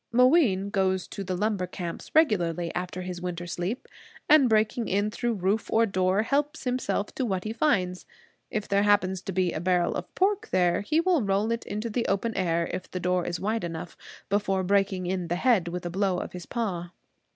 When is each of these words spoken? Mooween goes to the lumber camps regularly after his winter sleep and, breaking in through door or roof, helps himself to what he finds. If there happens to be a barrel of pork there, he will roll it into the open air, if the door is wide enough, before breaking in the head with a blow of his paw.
Mooween 0.11 0.71
goes 0.71 1.07
to 1.09 1.23
the 1.23 1.37
lumber 1.37 1.67
camps 1.67 2.09
regularly 2.15 2.73
after 2.73 3.03
his 3.03 3.21
winter 3.21 3.45
sleep 3.45 3.87
and, 4.27 4.49
breaking 4.49 4.87
in 4.87 5.11
through 5.11 5.35
door 5.35 5.59
or 6.15 6.17
roof, 6.21 6.27
helps 6.27 6.63
himself 6.63 7.13
to 7.13 7.23
what 7.23 7.43
he 7.43 7.53
finds. 7.53 8.07
If 8.49 8.67
there 8.67 8.81
happens 8.81 9.21
to 9.21 9.31
be 9.31 9.53
a 9.53 9.59
barrel 9.59 9.93
of 9.93 10.15
pork 10.15 10.47
there, 10.47 10.81
he 10.81 10.99
will 10.99 11.21
roll 11.21 11.51
it 11.51 11.67
into 11.67 11.87
the 11.87 12.07
open 12.07 12.35
air, 12.35 12.67
if 12.73 12.89
the 12.89 12.99
door 12.99 13.25
is 13.27 13.39
wide 13.39 13.63
enough, 13.63 13.95
before 14.27 14.63
breaking 14.63 15.05
in 15.05 15.27
the 15.27 15.35
head 15.35 15.67
with 15.67 15.85
a 15.85 15.91
blow 15.91 16.17
of 16.17 16.31
his 16.31 16.47
paw. 16.47 16.89